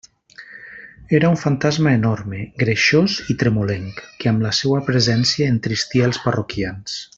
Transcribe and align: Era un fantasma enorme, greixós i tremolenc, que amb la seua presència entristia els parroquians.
Era 1.17 1.29
un 1.33 1.35
fantasma 1.41 1.93
enorme, 1.97 2.39
greixós 2.63 3.19
i 3.35 3.37
tremolenc, 3.43 4.01
que 4.23 4.33
amb 4.33 4.47
la 4.47 4.55
seua 4.63 4.83
presència 4.89 5.53
entristia 5.57 6.11
els 6.11 6.23
parroquians. 6.27 6.99